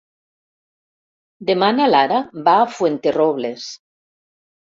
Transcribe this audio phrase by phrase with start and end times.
[1.49, 3.69] Demà na Lara va a Fuenterrobles.